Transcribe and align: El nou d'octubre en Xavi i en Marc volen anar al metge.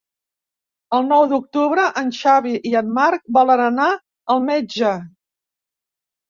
El 0.99 1.03
nou 1.09 1.25
d'octubre 1.33 1.83
en 2.01 2.09
Xavi 2.19 2.53
i 2.71 2.71
en 2.81 2.89
Marc 2.95 3.23
volen 3.37 3.63
anar 3.67 3.91
al 4.37 4.43
metge. 4.49 4.97